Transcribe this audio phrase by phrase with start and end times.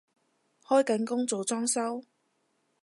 [0.63, 2.03] 開緊工做裝修？